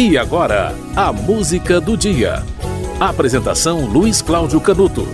[0.00, 2.44] E agora, a música do dia.
[3.00, 5.04] Apresentação Luiz Cláudio Canuto.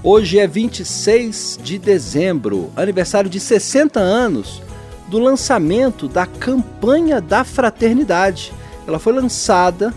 [0.00, 4.62] Hoje é 26 de dezembro, aniversário de 60 anos
[5.08, 8.52] do lançamento da campanha da fraternidade.
[8.86, 9.92] Ela foi lançada,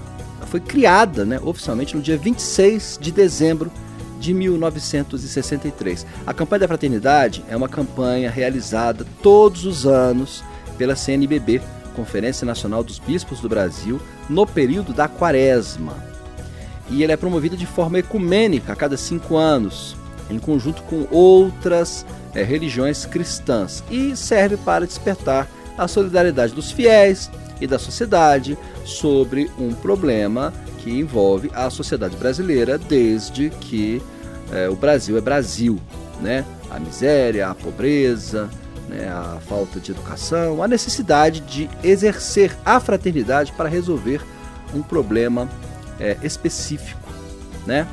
[0.47, 3.71] foi criada né, oficialmente no dia 26 de dezembro
[4.19, 6.03] de 1963.
[6.25, 10.43] A campanha da fraternidade é uma campanha realizada todos os anos
[10.79, 11.61] pela CNBB,
[11.97, 15.95] Conferência Nacional dos Bispos do Brasil, no período da Quaresma.
[16.91, 19.97] E ele é promovido de forma ecumênica a cada cinco anos,
[20.29, 22.05] em conjunto com outras
[22.35, 28.55] é, religiões cristãs, e serve para despertar a solidariedade dos fiéis e da sociedade
[28.85, 33.99] sobre um problema que envolve a sociedade brasileira desde que
[34.51, 35.79] é, o Brasil é Brasil,
[36.21, 36.45] né?
[36.69, 38.49] A miséria, a pobreza,
[38.87, 44.21] né, a falta de educação, a necessidade de exercer a fraternidade para resolver
[44.73, 45.49] um problema
[45.99, 47.07] é, específico.
[47.65, 47.87] Né?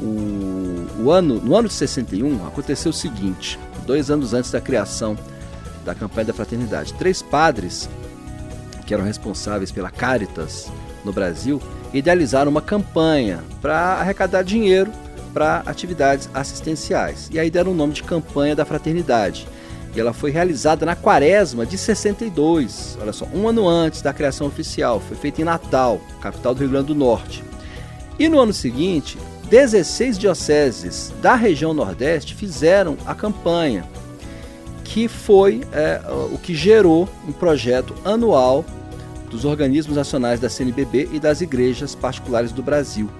[0.00, 5.16] O, o, ano, no ano de 61 aconteceu o seguinte: dois anos antes da criação
[5.84, 7.88] da campanha da fraternidade, três padres
[8.86, 10.70] que eram responsáveis pela Caritas
[11.04, 11.60] no Brasil
[11.92, 14.90] idealizaram uma campanha para arrecadar dinheiro
[15.32, 17.28] para atividades assistenciais.
[17.32, 19.48] E aí deram o nome de Campanha da Fraternidade.
[19.94, 24.46] E ela foi realizada na quaresma de 62, olha só, um ano antes da criação
[24.46, 25.00] oficial.
[25.00, 27.44] Foi feita em Natal, capital do Rio Grande do Norte.
[28.18, 29.18] E no ano seguinte,
[29.50, 33.84] 16 dioceses da região Nordeste fizeram a campanha,
[34.82, 36.00] que foi é,
[36.32, 38.64] o que gerou um projeto anual
[39.30, 43.10] dos organismos nacionais da CNBB e das igrejas particulares do Brasil.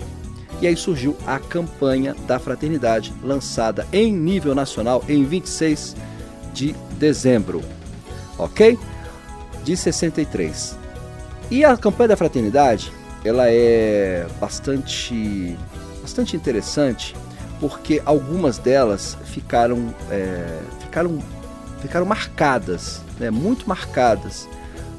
[0.60, 5.96] E aí surgiu a campanha da fraternidade, lançada em nível nacional em 26
[6.52, 7.62] de dezembro,
[8.38, 8.78] ok?
[9.64, 10.76] De 63.
[11.50, 12.92] E a campanha da fraternidade,
[13.24, 15.56] ela é bastante,
[16.00, 17.14] bastante interessante,
[17.60, 21.18] porque algumas delas ficaram, é, ficaram,
[21.80, 24.48] ficaram marcadas, né, muito marcadas.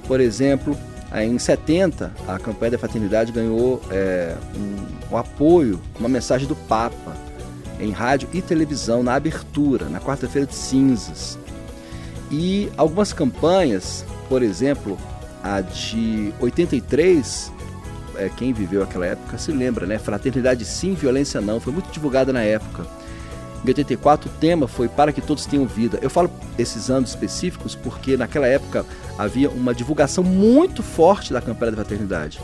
[0.08, 0.78] Por exemplo,
[1.16, 7.14] em 70, a campanha da fraternidade ganhou é, um, um apoio, uma mensagem do Papa
[7.80, 11.38] em rádio e televisão na abertura, na quarta-feira de cinzas.
[12.36, 14.98] E algumas campanhas, por exemplo,
[15.44, 17.52] a de 83,
[18.16, 20.00] é, quem viveu aquela época se lembra, né?
[20.00, 22.88] Fraternidade sim, violência não, foi muito divulgada na época.
[23.64, 26.00] Em 84 o tema foi Para que todos tenham vida.
[26.02, 26.28] Eu falo
[26.58, 28.84] esses anos específicos porque naquela época
[29.16, 32.40] havia uma divulgação muito forte da campanha da fraternidade.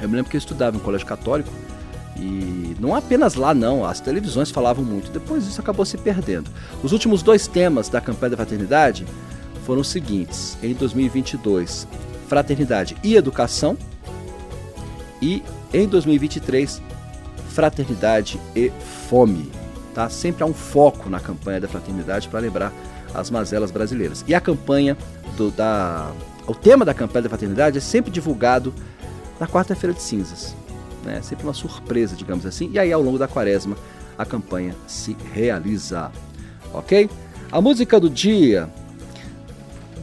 [0.00, 1.50] Eu me lembro que eu estudava em um colégio católico
[2.16, 5.10] e não apenas lá, não, as televisões falavam muito.
[5.10, 6.50] Depois isso acabou se perdendo.
[6.82, 9.06] Os últimos dois temas da campanha da fraternidade
[9.64, 11.88] foram os seguintes: em 2022,
[12.28, 13.76] fraternidade e educação,
[15.20, 15.42] e
[15.72, 16.80] em 2023,
[17.48, 18.70] fraternidade e
[19.08, 19.50] fome.
[19.92, 20.08] Tá?
[20.08, 22.72] Sempre há um foco na campanha da fraternidade para lembrar
[23.12, 24.24] as mazelas brasileiras.
[24.26, 24.96] E a campanha
[25.36, 26.12] do, da.
[26.46, 28.72] O tema da campanha da fraternidade é sempre divulgado
[29.40, 30.54] na quarta-feira de cinzas
[31.04, 31.20] né?
[31.22, 32.70] Sempre uma surpresa, digamos assim.
[32.72, 33.76] E aí, ao longo da quaresma,
[34.16, 36.10] a campanha se realiza.
[36.72, 37.08] Ok?
[37.52, 38.68] A música do dia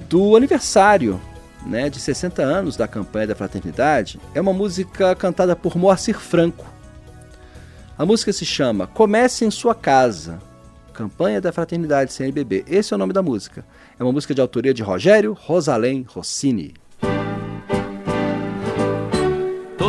[0.07, 1.19] do aniversário
[1.65, 6.65] né, de 60 anos da campanha da fraternidade é uma música cantada por Moacir Franco.
[7.97, 10.39] A música se chama Comece em Sua Casa,
[10.93, 12.65] Campanha da Fraternidade CNBB.
[12.67, 13.65] Esse é o nome da música.
[13.99, 16.73] É uma música de autoria de Rogério Rosalém Rossini.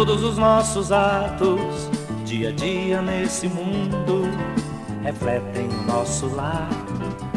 [0.04, 1.88] Todos os nossos atos,
[2.24, 4.24] dia a dia nesse mundo,
[5.04, 6.68] refletem o nosso lar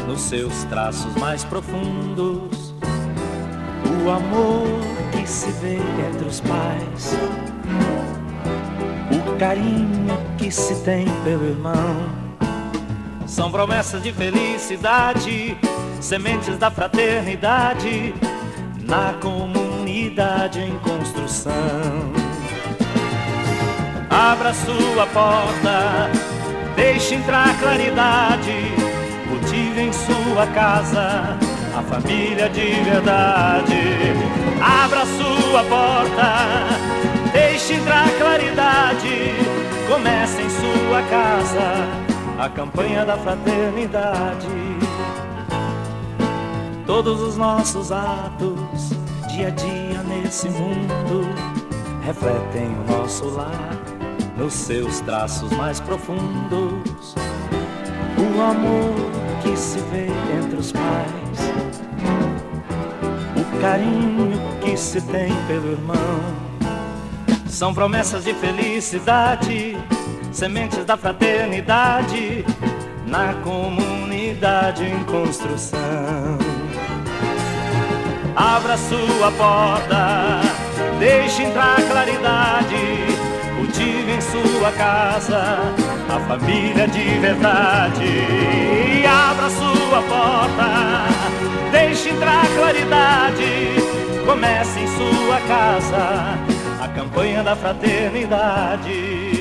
[0.04, 2.74] nos seus traços mais profundos.
[4.04, 4.80] O amor
[5.12, 7.14] que se vê entre os pais,
[9.12, 12.08] o carinho que se tem pelo irmão,
[13.28, 15.56] são promessas de felicidade,
[16.00, 18.12] sementes da fraternidade
[18.84, 22.25] na comunidade em construção.
[24.16, 26.10] Abra sua porta,
[26.74, 28.72] deixe entrar claridade,
[29.28, 31.36] cultive em sua casa
[31.76, 33.76] a família de verdade.
[34.58, 39.34] Abra sua porta, deixe entrar claridade,
[39.86, 44.48] comece em sua casa a campanha da fraternidade.
[46.86, 48.92] Todos os nossos atos,
[49.28, 51.28] dia a dia nesse mundo,
[52.02, 53.95] refletem o nosso lar
[54.36, 57.14] nos seus traços mais profundos.
[58.18, 58.94] O amor
[59.42, 61.52] que se vê entre os pais,
[63.36, 66.46] o carinho que se tem pelo irmão.
[67.46, 69.76] São promessas de felicidade,
[70.30, 72.44] sementes da fraternidade
[73.06, 75.78] na comunidade em construção.
[78.34, 80.40] Abra sua porta,
[80.98, 83.15] deixe entrar claridade,
[83.76, 85.58] cultive em sua casa
[86.08, 89.04] a família de verdade.
[89.06, 91.06] Abra sua porta,
[91.70, 93.76] deixe entrar claridade,
[94.24, 96.38] comece em sua casa
[96.82, 99.35] a campanha da fraternidade.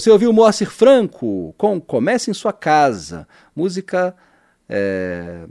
[0.00, 4.16] Você ouviu Moacir Franco com Comece em Sua Casa, música
[4.66, 5.46] é,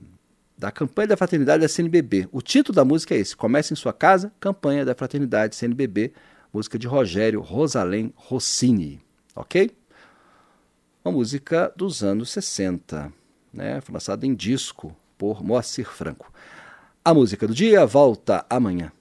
[0.57, 2.27] da campanha da fraternidade da CNBB.
[2.31, 6.13] O título da música é esse: Comece em Sua Casa, campanha da fraternidade CNBB,
[6.51, 8.99] música de Rogério Rosalém Rossini.
[9.35, 9.69] Ok?
[11.05, 13.13] Uma música dos anos 60,
[13.53, 13.79] né?
[13.81, 16.33] Foi lançada em disco por Moacir Franco.
[17.05, 18.91] A música do dia volta amanhã.